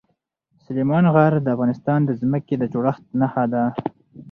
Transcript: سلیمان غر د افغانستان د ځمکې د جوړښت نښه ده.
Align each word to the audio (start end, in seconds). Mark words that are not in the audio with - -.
سلیمان 0.65 1.05
غر 1.13 1.33
د 1.41 1.47
افغانستان 1.55 1.99
د 2.05 2.11
ځمکې 2.21 2.55
د 2.57 2.63
جوړښت 2.73 3.03
نښه 3.19 3.43
ده. 3.53 3.63